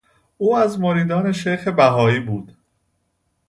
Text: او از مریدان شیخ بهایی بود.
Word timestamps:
او 0.37 0.57
از 0.57 0.79
مریدان 0.79 1.31
شیخ 1.31 1.67
بهایی 1.67 2.19
بود. 2.19 2.57